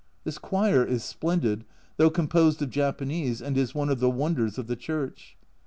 This 0.23 0.39
choir 0.39 0.83
is 0.83 1.03
splendid, 1.03 1.63
though 1.97 2.09
composed 2.09 2.59
of 2.63 2.71
Japanese, 2.71 3.39
and 3.39 3.55
is 3.55 3.75
one 3.75 3.89
of 3.89 3.99
the 3.99 4.09
wonders 4.09 4.57
of 4.57 4.65
the 4.65 4.75
church. 4.75 5.37